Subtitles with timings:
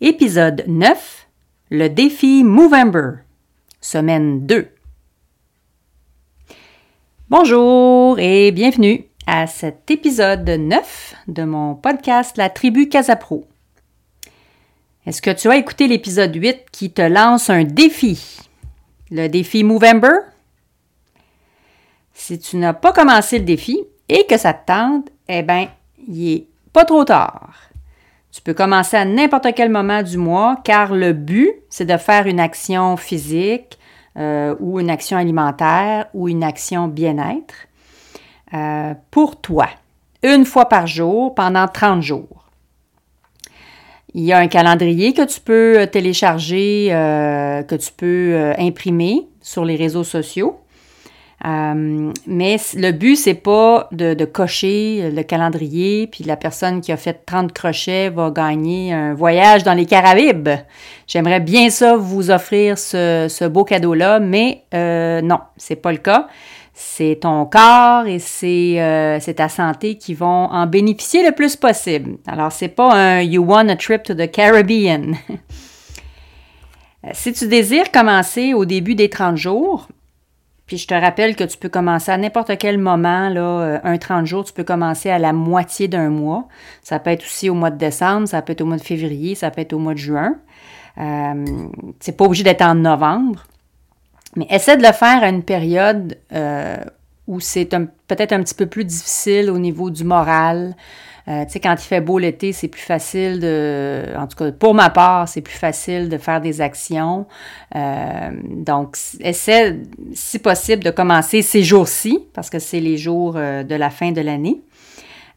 [0.00, 1.26] Épisode 9
[1.70, 3.24] Le défi Movember,
[3.80, 4.68] semaine 2.
[7.28, 13.48] Bonjour et bienvenue à cet épisode 9 de mon podcast La tribu Casapro.
[15.04, 18.38] Est-ce que tu as écouté l'épisode 8 qui te lance un défi?
[19.10, 20.20] Le défi Movember?
[22.14, 25.68] Si tu n'as pas commencé le défi et que ça te tente, eh bien,
[26.06, 27.67] il est pas trop tard.
[28.32, 32.26] Tu peux commencer à n'importe quel moment du mois car le but, c'est de faire
[32.26, 33.78] une action physique
[34.18, 37.54] euh, ou une action alimentaire ou une action bien-être
[38.52, 39.68] euh, pour toi,
[40.22, 42.44] une fois par jour pendant 30 jours.
[44.14, 49.64] Il y a un calendrier que tu peux télécharger, euh, que tu peux imprimer sur
[49.64, 50.58] les réseaux sociaux.
[51.46, 56.96] Euh, mais le but, c'est pas de, cocher le calendrier, puis la personne qui a
[56.96, 60.48] fait 30 crochets va gagner un voyage dans les Caraïbes.
[61.06, 66.26] J'aimerais bien ça vous offrir ce, beau cadeau-là, mais euh, non, c'est pas le cas.
[66.74, 68.20] C'est ton corps et
[68.80, 72.18] euh, c'est ta santé qui vont en bénéficier le plus possible.
[72.26, 75.16] Alors, c'est pas un You want a trip to the Caribbean.
[77.12, 79.88] si tu désires commencer au début des 30 jours,
[80.68, 83.96] puis je te rappelle que tu peux commencer à n'importe quel moment, là, euh, un
[83.96, 86.46] 30 jours, tu peux commencer à la moitié d'un mois.
[86.82, 89.34] Ça peut être aussi au mois de décembre, ça peut être au mois de février,
[89.34, 90.36] ça peut être au mois de juin.
[90.98, 91.44] Euh,
[92.00, 93.46] c'est pas obligé d'être en novembre.
[94.36, 96.76] Mais essaie de le faire à une période euh,
[97.26, 97.64] où c'est
[98.06, 100.76] peut-être un petit peu plus difficile au niveau du moral,
[101.28, 104.50] euh, tu sais, quand il fait beau l'été, c'est plus facile de, en tout cas
[104.50, 107.26] pour ma part, c'est plus facile de faire des actions.
[107.76, 109.76] Euh, donc, essaie,
[110.14, 114.12] si possible, de commencer ces jours-ci, parce que c'est les jours euh, de la fin
[114.12, 114.62] de l'année.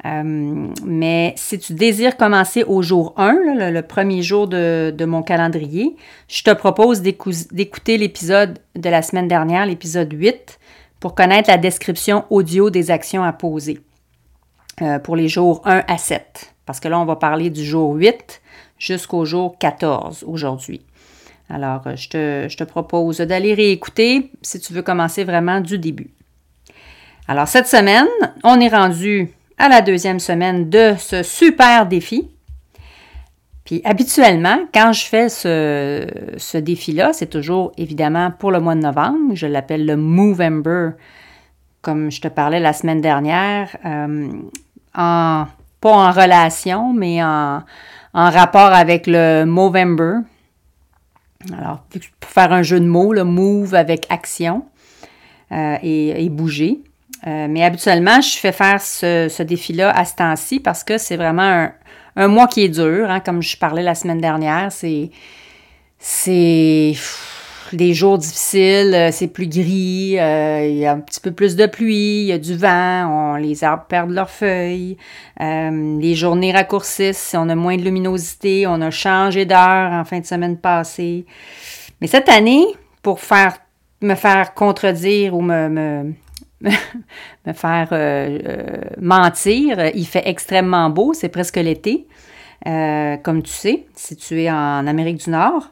[0.04, 5.96] mais si tu désires commencer au jour 1, le, premier jour de, de, mon calendrier,
[6.28, 10.58] je te propose d'écouter l'épisode de la semaine dernière, l'épisode 8,
[11.02, 13.80] pour connaître la description audio des actions à poser.
[14.82, 16.56] Euh, pour les jours 1 à 7.
[16.66, 18.42] Parce que là, on va parler du jour 8
[18.80, 20.82] jusqu'au jour 14 aujourd'hui.
[21.52, 25.78] Alors, euh, je te, je te propose d'aller réécouter si tu veux commencer vraiment du
[25.78, 26.10] début.
[27.28, 28.08] Alors, cette semaine,
[28.44, 32.28] on est rendu à la deuxième semaine de ce super défi.
[33.66, 38.82] Puis habituellement, quand je fais ce, ce défi-là, c'est toujours évidemment pour le mois de
[38.82, 39.36] novembre.
[39.36, 40.92] Je l'appelle le Movember,
[41.84, 43.78] comme je te parlais la semaine dernière.
[43.86, 44.32] Euh,
[44.96, 45.46] en,
[45.80, 47.64] pas en relation, mais en,
[48.14, 50.20] rapport avec le Movember.
[51.58, 51.84] Alors,
[52.20, 54.66] pour faire un jeu de mots, le move avec action
[55.52, 56.82] euh, et, bouger.
[57.26, 61.70] Euh, mais habituellement, je fais faire ce, défi-là à ce temps-ci parce que c'est vraiment
[62.16, 63.10] un, mois qui est dur.
[63.10, 65.10] Hein, comme je parlais la semaine dernière, c'est.
[66.04, 66.96] C'est
[67.74, 71.56] des jours difficiles, euh, c'est plus gris, euh, il y a un petit peu plus
[71.56, 74.98] de pluie, il y a du vent, les arbres perdent leurs feuilles,
[75.40, 80.20] euh, les journées raccourcissent, on a moins de luminosité, on a changé d'heure en fin
[80.20, 81.26] de semaine passée.
[82.02, 82.66] Mais cette année,
[83.02, 83.58] pour faire
[84.02, 86.14] me faire contredire ou me
[87.54, 92.08] faire mentir, il fait extrêmement beau, c'est presque l'été.
[92.66, 95.72] comme tu sais, si tu es en Amérique du Nord.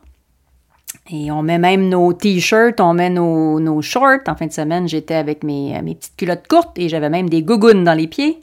[1.12, 4.28] Et on met même nos t-shirts, on met nos, shorts.
[4.28, 7.42] En fin de semaine, j'étais avec mes, mes, petites culottes courtes et j'avais même des
[7.42, 8.42] gougounes dans les pieds.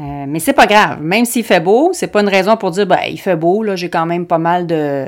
[0.00, 1.00] Euh, mais c'est pas grave.
[1.00, 3.74] Même s'il fait beau, c'est pas une raison pour dire, ben, il fait beau, là,
[3.74, 5.06] j'ai quand même pas mal de.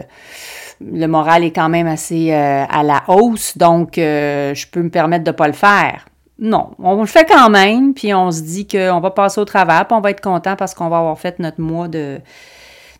[0.80, 4.88] Le moral est quand même assez euh, à la hausse, donc euh, je peux me
[4.88, 6.06] permettre de pas le faire.
[6.38, 9.86] Non, on le fait quand même, puis on se dit qu'on va passer au travers,
[9.86, 12.18] puis on va être content parce qu'on va avoir fait notre mois de.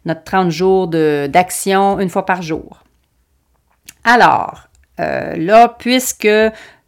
[0.04, 2.82] notre 30 jours d'action une fois par jour.
[4.04, 4.68] Alors,
[5.00, 6.28] euh, là, puisque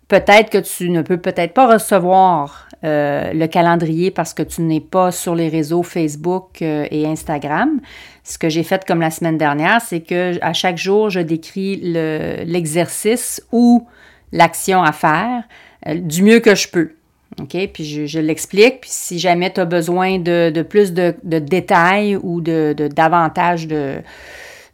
[0.09, 4.81] peut-être que tu ne peux peut-être pas recevoir euh, le calendrier parce que tu n'es
[4.81, 7.81] pas sur les réseaux Facebook euh, et Instagram.
[8.25, 11.77] Ce que j'ai fait comme la semaine dernière, c'est que à chaque jour, je décris
[11.77, 13.87] l'exercice ou
[14.33, 15.43] l'action à faire
[15.87, 16.93] du mieux que je peux.
[17.41, 17.57] OK?
[17.73, 18.83] Puis je, l'explique.
[18.83, 23.97] Puis si jamais tu as besoin de, plus de, détails ou de, davantage de,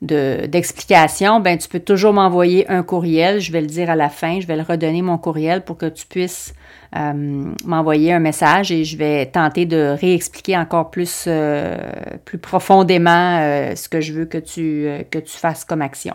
[0.00, 3.40] d'explications, ben tu peux toujours m'envoyer un courriel.
[3.40, 4.40] Je vais le dire à la fin.
[4.40, 6.54] Je vais le redonner mon courriel pour que tu puisses
[6.96, 11.76] euh, m'envoyer un message et je vais tenter de réexpliquer encore plus, euh,
[12.24, 16.14] plus profondément euh, ce que je veux que tu, que tu fasses comme action.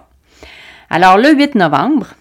[0.89, 2.13] Alors, le 8 novembre,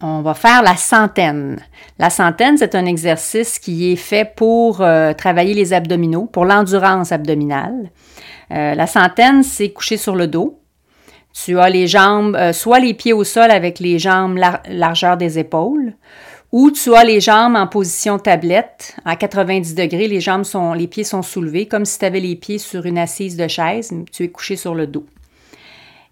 [0.00, 1.60] on va faire la centaine.
[1.98, 4.84] La centaine, c'est un exercice qui est fait pour
[5.16, 7.90] travailler les abdominaux, pour l'endurance abdominale.
[8.50, 10.60] la centaine, c'est coucher sur le dos.
[11.32, 15.94] Tu as les jambes, soit les pieds au sol avec les jambes largeur des épaules,
[16.50, 20.86] ou tu as les jambes en position tablette, à 90 degrés, les jambes sont, les
[20.86, 24.24] pieds sont soulevés, comme si tu avais les pieds sur une assise de chaise, tu
[24.24, 25.04] es couché sur le dos.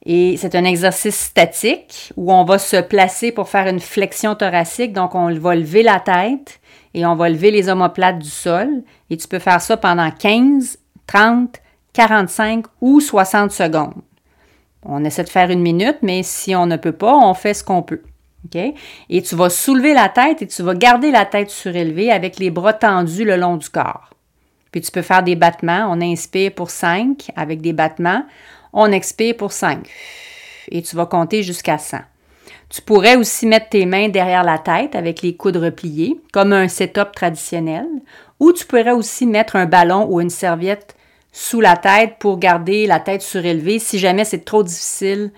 [0.08, 4.92] Et c'est un exercice statique où on va se placer pour faire une flexion thoracique.
[4.92, 6.60] Donc, on va lever la tête
[6.94, 8.68] et on va lever les omoplates du sol.
[9.10, 11.56] Et tu peux faire ça pendant 15, 30,
[11.92, 13.94] 45 ou 60 secondes.
[14.84, 17.64] On essaie de faire une minute, mais si on ne peut pas, on fait ce
[17.64, 18.02] qu'on peut.
[19.08, 22.50] Et tu vas soulever la tête et tu vas garder la tête surélevée avec les
[22.50, 24.10] bras tendus le long du corps.
[24.70, 25.88] Puis tu peux faire des battements.
[25.90, 28.24] On inspire pour 5 avec des battements.
[28.78, 29.88] On expire pour 5.
[30.70, 31.96] Et tu vas compter jusqu'à 100.
[32.68, 36.68] Tu pourrais aussi mettre tes mains derrière la tête avec les coudes repliés, comme un
[36.68, 37.86] setup traditionnel,
[38.38, 40.94] ou tu pourrais aussi mettre un ballon ou une serviette
[41.32, 45.30] sous la tête pour garder la tête surélevée si jamais c'est trop difficile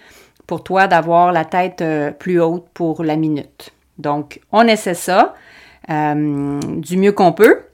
[0.48, 3.70] pour toi d'avoir la tête euh, plus haute pour la minute.
[3.98, 5.36] Donc, on essaie ça
[5.90, 7.67] euh, du mieux qu'on peut.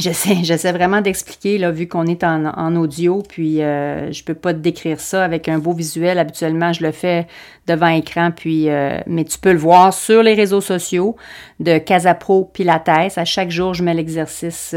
[0.00, 4.52] J'essaie, j'essaie vraiment d'expliquer, là, vu qu'on est en, audio, puis euh, je peux pas
[4.52, 6.18] te décrire ça avec un beau visuel.
[6.18, 7.26] Habituellement, je le fais
[7.66, 8.68] devant écran, puis,
[9.06, 11.16] mais tu peux le voir sur les réseaux sociaux
[11.60, 12.88] de Casapro Pilates.
[12.88, 14.74] À chaque jour, je mets l'exercice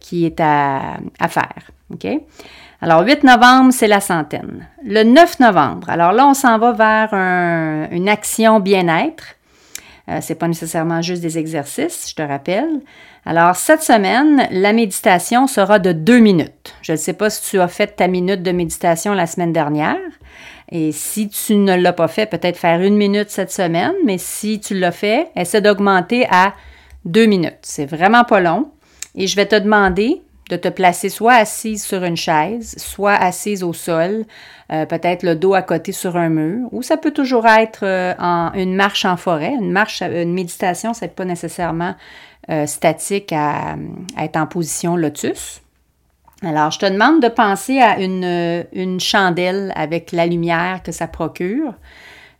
[0.00, 1.70] qui est à, à faire.
[2.80, 4.66] Alors, 8 novembre, c'est la centaine.
[4.84, 9.38] Le 9 novembre, alors là, on s'en va vers une action bien-être.
[10.08, 12.80] Euh, ce n'est pas nécessairement juste des exercices, je te rappelle.
[13.28, 16.74] Alors, cette semaine, la méditation sera de deux minutes.
[16.80, 19.98] Je ne sais pas si tu as fait ta minute de méditation la semaine dernière.
[20.72, 24.60] Et si tu ne l'as pas fait, peut-être faire une minute cette semaine, mais si
[24.60, 26.54] tu l'as fait, essaie d'augmenter à
[27.04, 27.58] deux minutes.
[27.60, 28.70] C'est vraiment pas long.
[29.14, 33.62] Et je vais te demander de te placer soit assise sur une chaise, soit assise
[33.62, 34.24] au sol,
[34.72, 38.14] euh, peut-être le dos à côté sur un mur, ou ça peut toujours être euh,
[38.18, 39.52] en, une marche en forêt.
[39.52, 41.94] Une marche, une méditation, c'est pas nécessairement
[42.50, 43.76] euh, statique à,
[44.18, 45.62] être en position lotus.
[46.42, 51.08] Alors, je te demande de penser à une, une chandelle avec la lumière que ça
[51.08, 51.74] procure.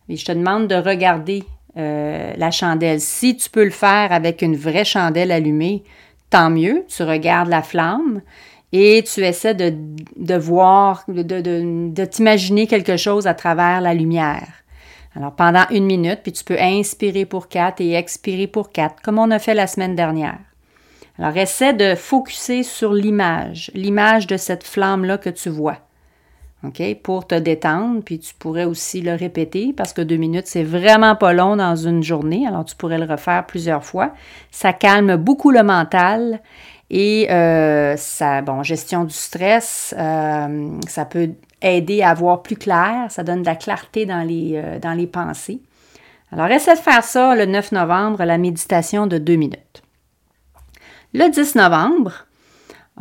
[0.07, 1.43] Je te demande de regarder
[1.75, 2.99] la chandelle.
[2.99, 5.83] Si tu peux le faire avec une vraie chandelle allumée,
[6.29, 8.21] tant mieux, tu regardes la flamme
[8.71, 9.73] et tu essaies de,
[10.15, 14.47] de voir, de t'imaginer quelque chose à travers la lumière.
[15.15, 19.19] Alors pendant une minute, puis tu peux inspirer pour quatre et expirer pour quatre, comme
[19.19, 20.37] on a fait la semaine dernière.
[21.17, 25.77] Alors essaie de focuser sur l'image, l'image de cette flamme-là que tu vois.
[26.63, 26.81] OK?
[27.03, 31.15] Pour te détendre, puis tu pourrais aussi le répéter parce que deux minutes, c'est vraiment
[31.15, 34.13] pas long dans une journée, alors tu pourrais le refaire plusieurs fois.
[34.51, 36.41] Ça calme beaucoup le mental
[36.89, 41.29] et euh, ça, bon, gestion du stress, euh, ça peut
[41.61, 45.59] aider à voir plus clair, ça donne de la clarté dans les, euh, pensées.
[46.31, 49.81] Alors, essaie de faire ça le 9 novembre, la méditation de deux minutes.
[51.13, 52.25] Le 10 novembre,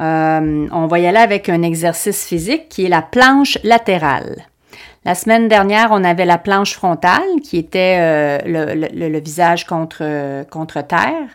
[0.00, 4.46] euh, on va y aller avec un exercice physique qui est la planche latérale.
[5.04, 10.82] La semaine dernière, on avait la planche frontale qui était euh, le, visage contre, contre
[10.82, 11.28] terre,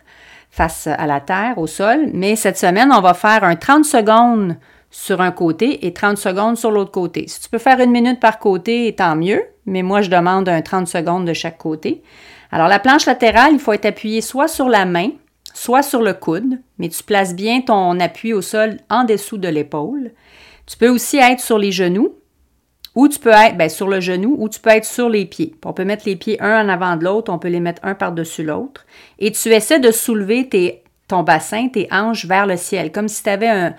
[0.50, 2.08] face à la terre, au sol.
[2.12, 4.56] Mais cette semaine, on va faire un 30 secondes
[4.94, 7.24] sur un côté et 30 secondes sur l'autre côté.
[7.26, 10.62] Si tu peux faire une minute par côté, tant mieux, mais moi, je demande un
[10.62, 12.00] 30 secondes de chaque côté.
[12.52, 15.10] Alors, la planche latérale, il faut être appuyé soit sur la main,
[15.52, 19.48] soit sur le coude, mais tu places bien ton appui au sol en dessous de
[19.48, 20.12] l'épaule.
[20.64, 22.14] Tu peux aussi être sur les genoux,
[22.94, 25.56] ou tu peux être ben, sur le genou, ou tu peux être sur les pieds.
[25.64, 27.96] On peut mettre les pieds un en avant de l'autre, on peut les mettre un
[27.96, 28.86] par-dessus l'autre.
[29.18, 30.48] Et tu essaies de soulever
[31.08, 33.74] ton bassin, tes hanches vers le ciel, comme si tu avais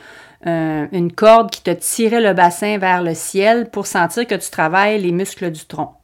[0.46, 5.02] une corde qui te tirait le bassin vers le ciel pour sentir que tu travailles
[5.02, 5.96] les muscles du tronc.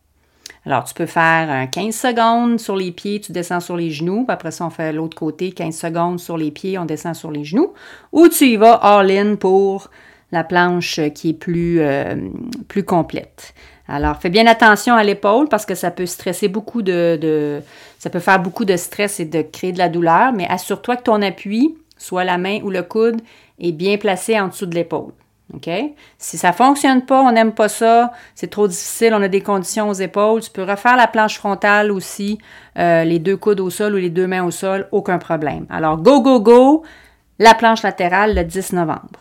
[0.66, 4.34] Alors, tu peux faire 15 secondes sur les pieds, tu descends sur les genoux, puis
[4.34, 7.44] après ça, on fait l'autre côté, 15 secondes sur les pieds, on descend sur les
[7.44, 7.74] genoux,
[8.12, 9.90] ou tu y vas all-in pour
[10.32, 12.16] la planche qui est plus, euh,
[12.68, 13.56] plus complète.
[13.88, 17.62] Alors, fais bien attention à l'épaule parce que ça peut stresser beaucoup de,
[17.98, 21.04] Ça peut faire beaucoup de stress et de créer de la douleur, mais assure-toi que
[21.04, 23.22] ton appui, soit la main ou le coude,
[23.60, 25.12] est bien placé en dessous de l'épaule.
[25.54, 25.70] OK?
[26.18, 29.42] Si ça ne fonctionne pas, on n'aime pas ça, c'est trop difficile, on a des
[29.42, 32.40] conditions aux épaules, tu peux refaire la planche frontale aussi,
[32.78, 35.66] euh, les deux coudes au sol ou les deux mains au sol, aucun problème.
[35.70, 36.84] Alors, go, go, go,
[37.38, 39.20] la planche latérale le 10 novembre.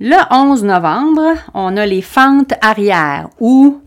[0.00, 3.80] Le 11 novembre, on a les fentes arrière ou,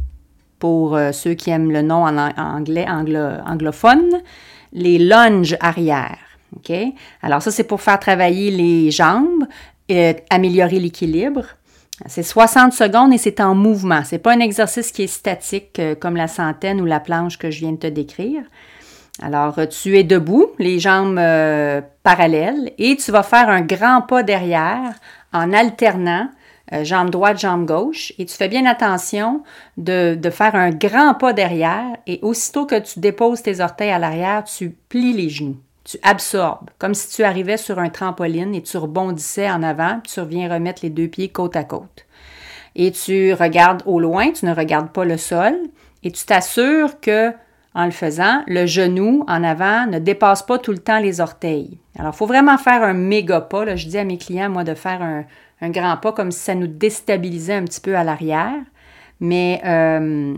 [0.60, 4.22] pour euh, ceux qui aiment le nom en anglais, anglophone,
[4.74, 6.31] les lunges arrière.
[7.22, 9.46] Alors ça, c'est pour faire travailler les jambes
[9.89, 11.46] et améliorer l'équilibre.
[12.08, 14.03] C'est 60 secondes et c'est en mouvement.
[14.03, 17.38] Ce n'est pas un exercice qui est statique euh, comme la centaine ou la planche
[17.38, 18.41] que je viens de te décrire.
[19.22, 24.24] Alors, tu es debout, les jambes euh, parallèles, et tu vas faire un grand pas
[24.24, 24.93] derrière
[25.31, 26.29] en alternant
[26.74, 29.43] euh, jambe droite, jambe gauche, et tu fais bien attention
[29.77, 34.00] de, de, faire un grand pas derrière, et aussitôt que tu déposes tes orteils à
[34.00, 35.58] l'arrière, tu plies les genoux.
[35.84, 40.14] Tu absorbes, comme si tu arrivais sur un trampoline et tu rebondissais en avant, puis
[40.14, 42.06] tu reviens remettre les deux pieds côte à côte.
[42.76, 45.54] Et tu regardes au loin, tu ne regardes pas le sol,
[46.04, 47.34] et tu t'assures que
[47.74, 51.78] en le faisant, le genou en avant ne dépasse pas tout le temps les orteils.
[51.98, 53.64] Alors, il faut vraiment faire un méga pas.
[53.64, 53.76] Là.
[53.76, 56.68] Je dis à mes clients, moi, de faire un, grand pas comme si ça nous
[56.68, 58.60] déstabilisait un petit peu à l'arrière.
[59.22, 60.36] Mais euh,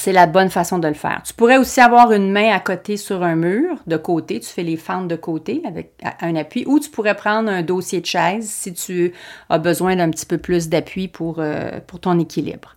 [0.00, 1.20] c'est la bonne façon de le faire.
[1.24, 4.40] Tu pourrais aussi avoir une main à côté sur un mur, de côté.
[4.40, 6.64] Tu fais les fentes de côté avec un appui.
[6.66, 9.12] Ou tu pourrais prendre un dossier de chaise si tu
[9.50, 12.76] as besoin d'un petit peu plus d'appui pour, euh, ton équilibre.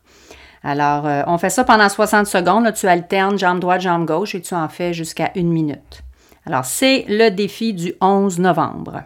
[0.63, 2.71] Alors, euh, on fait ça pendant 60 secondes.
[2.73, 6.03] tu alternes jambe droite, jambe gauche et tu en fais jusqu'à une minute.
[6.45, 9.03] Alors, c'est le défi du 11 novembre.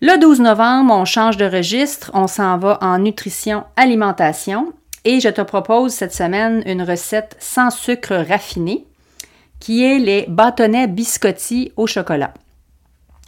[0.00, 4.72] Le 12 novembre, on change de registre, on s'en va en nutrition alimentation
[5.06, 8.84] et je te propose cette semaine une recette sans sucre raffiné
[9.60, 12.34] qui est les bâtonnets biscotti au chocolat.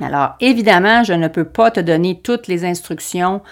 [0.00, 3.42] Alors, évidemment, je ne peux pas te donner toutes les instructions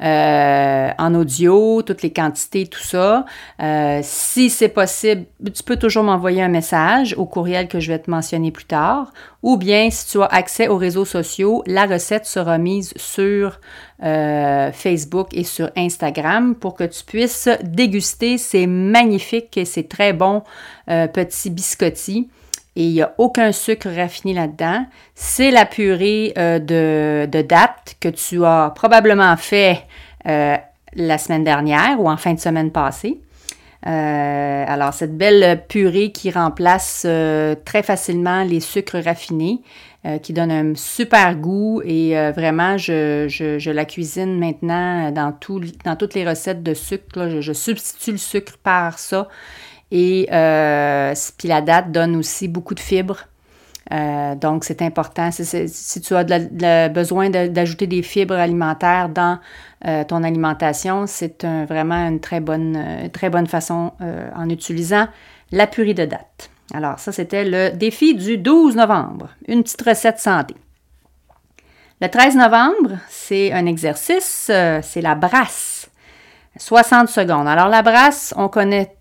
[0.00, 3.24] euh, en audio, toutes les quantités, tout ça.
[3.60, 7.98] Euh, si c'est possible, tu peux toujours m'envoyer un message au courriel que je vais
[7.98, 9.12] te mentionner plus tard.
[9.42, 13.58] Ou bien, si tu as accès aux réseaux sociaux, la recette sera mise sur
[14.04, 20.12] euh, Facebook et sur Instagram pour que tu puisses déguster ces magnifiques et ces très
[20.12, 20.44] bons
[20.86, 22.28] petits biscottis
[22.76, 24.84] et il n'y a aucun sucre raffiné là-dedans.
[25.14, 29.82] C'est la purée euh, de, date que tu as probablement fait
[30.28, 30.56] euh,
[30.94, 33.18] la semaine dernière ou en fin de semaine passée.
[33.86, 37.06] Euh, alors, cette belle purée qui remplace
[37.64, 39.62] très facilement les sucres raffinés,
[40.22, 46.14] qui donne un super goût et vraiment, je, la cuisine maintenant dans, tout, dans toutes
[46.14, 47.40] les recettes de sucre.
[47.40, 49.28] je, substitue le sucre par ça
[49.90, 53.24] et euh, puis la date donne aussi beaucoup de fibres.
[53.92, 55.30] Euh, donc, c'est important.
[55.30, 59.38] Si, tu as besoin d'ajouter des fibres alimentaires dans
[59.86, 63.92] euh, ton alimentation, c'est vraiment une très bonne, très bonne façon
[64.34, 65.06] en utilisant
[65.52, 66.50] la purée de date.
[66.74, 69.28] Alors, ça, c'était le défi du 12 novembre.
[69.46, 70.56] Une petite recette santé.
[72.00, 74.50] Le 13 novembre, c'est un exercice,
[74.82, 75.88] c'est la brasse.
[76.58, 77.46] 60 secondes.
[77.46, 78.95] Alors, la brasse, on connaît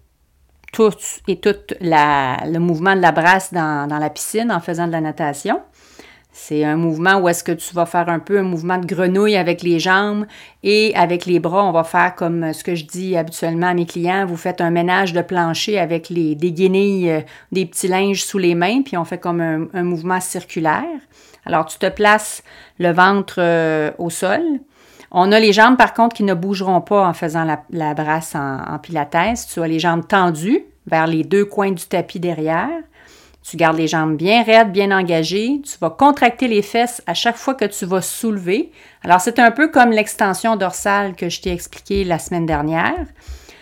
[1.28, 5.62] et tout le mouvement de la brasse dans, la piscine en faisant de la natation.
[6.38, 9.38] C'est un mouvement où est-ce que tu vas faire un peu un mouvement de grenouille
[9.38, 10.26] avec les jambes
[10.64, 13.86] et avec les bras, on va faire comme ce que je dis habituellement à mes
[13.86, 17.22] clients, vous faites un ménage de plancher avec les, des guenilles, euh,
[17.54, 20.84] des petits linges sous les mains, puis on fait comme un, mouvement circulaire.
[21.46, 22.44] Alors tu te places
[22.80, 24.42] le ventre euh, au sol,
[25.18, 28.58] on a les jambes, par contre, qui ne bougeront pas en faisant la, brasse en,
[28.68, 29.48] en, pilates.
[29.50, 32.82] Tu as les jambes tendues vers les deux coins du tapis derrière.
[33.42, 35.62] Tu gardes les jambes bien raides, bien engagées.
[35.64, 38.74] Tu vas contracter les fesses à chaque fois que tu vas soulever.
[39.04, 43.06] Alors, c'est un peu comme l'extension dorsale que je t'ai expliqué la semaine dernière.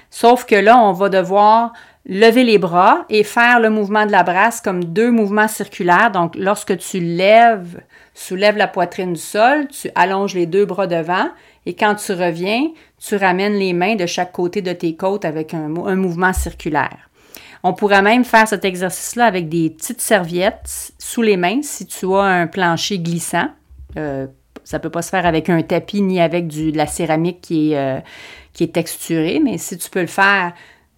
[0.09, 1.73] Sauf que là, on va devoir
[2.05, 6.11] lever les bras et faire le mouvement de la brasse comme deux mouvements circulaires.
[6.11, 7.81] Donc, lorsque tu lèves,
[8.13, 11.29] soulèves la poitrine du sol, tu allonges les deux bras devant
[11.65, 12.67] et quand tu reviens,
[12.99, 17.09] tu ramènes les mains de chaque côté de tes côtes avec un, mouvement circulaire.
[17.63, 22.13] On pourrait même faire cet exercice-là avec des petites serviettes sous les mains si tu
[22.13, 23.47] as un plancher glissant.
[23.95, 24.27] Euh,
[24.65, 27.99] ça ne peut pas se faire avec un tapis ni avec de la céramique euh,
[28.51, 30.53] qui est texturée, mais si tu peux le faire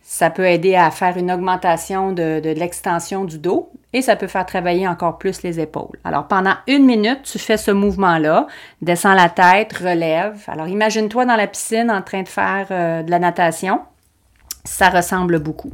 [0.08, 4.46] ça peut aider à faire une augmentation de, l'extension du dos et ça peut faire
[4.46, 5.98] travailler encore plus les épaules.
[6.04, 8.46] Alors pendant une minute, tu fais ce mouvement-là,
[8.84, 10.44] descends la tête, relève.
[10.48, 13.82] Alors imagine-toi dans la piscine en train de faire euh, de la natation.
[14.64, 15.74] Ça ressemble beaucoup.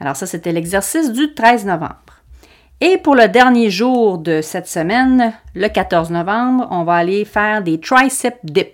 [0.00, 1.94] Alors ça, c'était l'exercice du 13 novembre.
[2.80, 7.62] Et pour le dernier jour de cette semaine, le 14 novembre, on va aller faire
[7.62, 8.73] des tricep dips.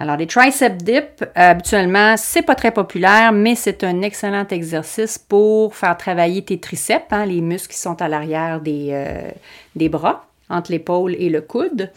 [0.00, 5.74] Alors, les tricep dips, habituellement, c'est pas très populaire, mais c'est un excellent exercice pour
[5.74, 9.28] faire travailler tes triceps, hein, les muscles qui sont à l'arrière des, euh,
[9.74, 11.90] des bras, entre l'épaule et le coude.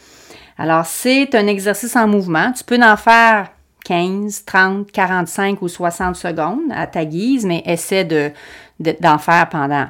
[0.58, 2.52] Alors, c'est un exercice en mouvement.
[2.52, 3.50] Tu peux en faire
[3.86, 8.32] 15, 30, 45 ou 60 secondes à ta guise, mais essaie de,
[8.80, 9.86] d'en faire pendant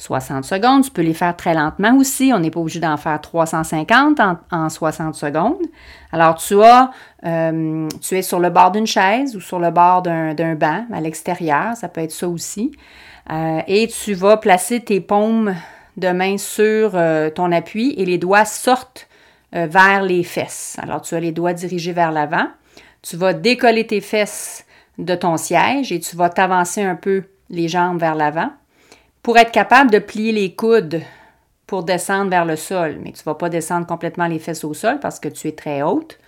[0.00, 0.82] 60 secondes.
[0.82, 2.32] Tu peux les faire très lentement aussi.
[2.34, 4.18] On n'est pas obligé d'en faire 350
[4.50, 5.60] en, 60 secondes.
[6.10, 6.90] Alors, tu as,
[7.26, 11.00] euh, tu es sur le bord d'une chaise ou sur le bord d'un banc à
[11.02, 11.76] l'extérieur.
[11.76, 12.72] Ça peut être ça aussi.
[13.30, 15.54] Euh, et tu vas placer tes paumes
[15.98, 19.06] de main sur euh, ton appui et les doigts sortent
[19.52, 20.76] vers les fesses.
[20.80, 22.46] Alors, tu as les doigts dirigés vers l'avant.
[23.02, 24.64] Tu vas décoller tes fesses
[24.96, 28.50] de ton siège et tu vas t'avancer un peu les jambes vers l'avant
[29.22, 31.02] pour être capable de plier les coudes
[31.66, 34.74] pour descendre vers le sol, mais tu ne vas pas descendre complètement les fesses au
[34.74, 36.18] sol parce que tu es très haute.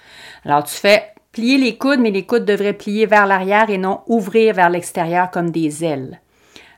[0.44, 4.02] Alors tu fais plier les coudes, mais les coudes devraient plier vers l'arrière et non
[4.06, 6.20] ouvrir vers l'extérieur comme des ailes.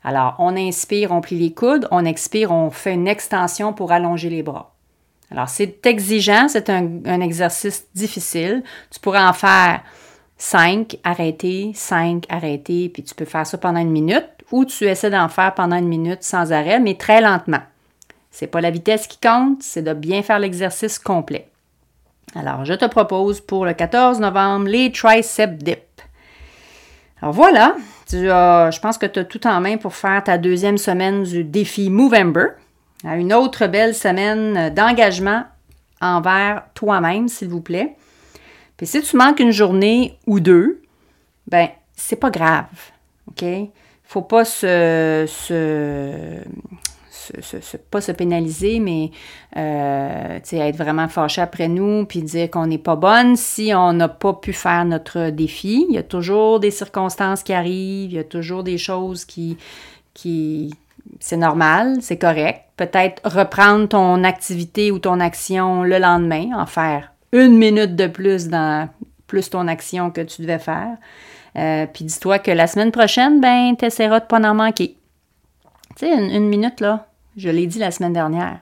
[0.02, 4.30] Alors on inspire, on plie les coudes, on expire, on fait une extension pour allonger
[4.30, 4.74] les bras.
[5.30, 8.62] Alors c'est exigeant, c'est un, exercice difficile.
[8.90, 9.82] Tu pourrais en faire
[10.38, 15.10] 5, arrêter, 5, arrêter, puis tu peux faire ça pendant une minute ou tu essaies
[15.10, 17.62] d'en faire pendant une minute sans arrêt, mais très lentement.
[18.30, 21.48] C'est pas la vitesse qui compte, c'est de bien faire l'exercice complet.
[22.34, 25.80] Alors, je te propose pour le 14 novembre les tricep dips.
[27.22, 27.76] Alors voilà,
[28.10, 31.90] je pense que tu as tout en main pour faire ta deuxième semaine du défi
[31.90, 32.48] Movember.
[33.04, 35.44] Une autre belle semaine d'engagement
[36.00, 37.96] envers toi-même, s'il vous plaît.
[38.76, 40.82] Puis si tu manques une journée ou deux,
[41.46, 42.66] ben c'est pas grave.
[43.28, 43.44] OK?
[44.14, 45.26] Faut pas se,
[47.90, 49.10] pas se pénaliser, mais
[49.56, 54.08] euh, être vraiment fâché après nous, puis dire qu'on n'est pas bonne si on n'a
[54.08, 55.86] pas pu faire notre défi.
[55.88, 59.56] Il y a toujours des circonstances qui arrivent, il y a toujours des choses qui...
[60.14, 60.72] qui
[61.18, 62.62] c'est normal, c'est correct.
[62.76, 68.48] Peut-être reprendre ton activité ou ton action le lendemain, en faire une minute de plus
[68.48, 68.88] dans
[69.26, 70.96] plus ton action que tu devais faire.
[71.56, 74.96] Euh, puis dis-toi que la semaine prochaine, ben, tu essaieras de pas en manquer.
[75.96, 78.58] Tu sais, une, minute, là, je l'ai dit la semaine dernière.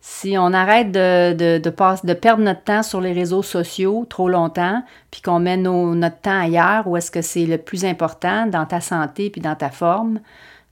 [0.00, 4.82] Si on arrête de, de, de, perdre notre temps sur les réseaux sociaux trop longtemps,
[5.10, 8.80] puis qu'on met notre temps ailleurs, où est-ce que c'est le plus important dans ta
[8.80, 10.20] santé puis dans ta forme,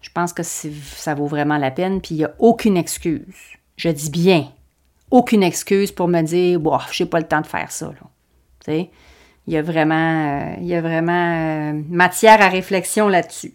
[0.00, 3.34] je pense que ça vaut vraiment la peine, puis il n'y a aucune excuse.
[3.76, 4.46] Je dis bien,
[5.10, 7.90] aucune excuse pour me dire, bon, je n'ai pas le temps de faire ça.
[8.64, 8.90] Sais?
[9.46, 13.52] Il y a vraiment, euh, il y a vraiment euh, matière à réflexion là-dessus.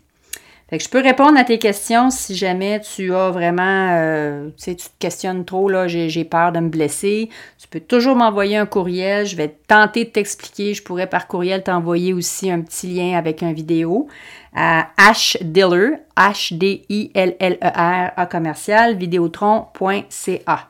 [0.72, 4.86] Je peux répondre à tes questions si jamais tu as vraiment, euh, tu sais, tu
[4.86, 7.30] te questionnes trop, là, j'ai peur de me blesser.
[7.58, 9.26] Tu peux toujours m'envoyer un courriel.
[9.26, 10.76] Je vais tenter de t'expliquer.
[10.76, 14.08] Je pourrais par courriel t'envoyer aussi un petit lien avec une vidéo
[14.56, 20.70] à hdiller, H-D-I-L-L-E-R, A commercial, vidéotron.ca.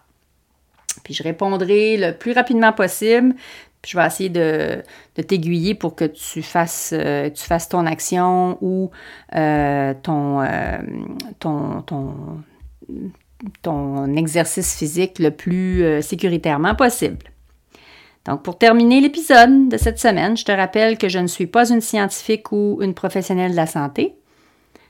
[1.03, 3.35] Puis je répondrai le plus rapidement possible
[3.87, 4.83] je vais essayer de,
[5.15, 8.91] t'aiguiller pour que tu fasses, euh, tu fasses ton action ou
[9.35, 10.77] euh, ton, euh,
[11.39, 12.13] ton, ton,
[13.61, 17.17] ton, exercice physique le plus sécuritairement possible.
[18.25, 21.69] Donc, pour terminer l'épisode de cette semaine, je te rappelle que je ne suis pas
[21.69, 24.15] une scientifique ou une professionnelle de la santé.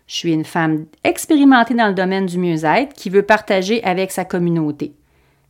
[0.08, 4.25] Je suis une femme expérimentée dans le domaine du mieux-être qui veut partager avec sa
[4.25, 4.93] communauté.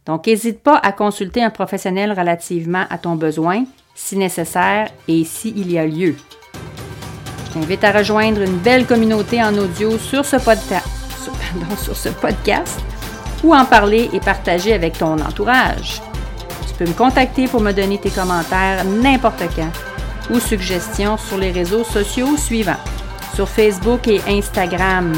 [0.05, 5.71] Donc, n'hésite pas à consulter un professionnel relativement à ton besoin, si nécessaire et s'il
[5.71, 6.15] y a lieu.
[7.47, 10.37] Je t'invite à rejoindre une belle communauté en audio sur ce,
[11.77, 12.79] sur ce podcast
[13.43, 16.01] ou en parler et partager avec ton entourage.
[16.67, 19.71] Tu peux me contacter pour me donner tes commentaires n'importe quand
[20.29, 22.79] ou suggestions sur les réseaux sociaux suivants.
[23.33, 25.13] Sur Facebook et Instagram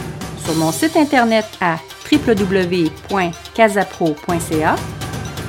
[0.44, 1.76] sur mon site internet à
[2.10, 4.74] www.casapro.ca.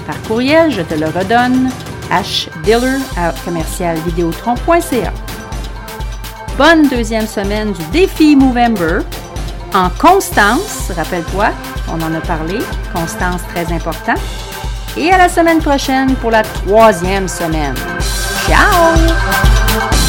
[0.05, 1.71] Par courriel, je te le redonne,
[2.11, 5.11] hdiller à commercialvideotron.ca.
[6.57, 8.99] Bonne deuxième semaine du défi Movember
[9.75, 11.49] en constance, rappelle-toi,
[11.89, 12.59] on en a parlé,
[12.93, 14.13] constance très important.
[14.95, 17.75] Et à la semaine prochaine pour la troisième semaine.
[18.47, 20.04] Ciao!